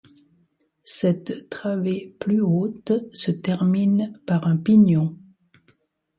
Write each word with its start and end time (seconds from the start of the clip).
Cette 0.83 1.47
travée 1.51 2.15
plus 2.19 2.41
haute 2.41 2.91
se 3.15 3.29
termine 3.29 4.19
par 4.25 4.47
un 4.47 4.57
pignon. 4.57 5.15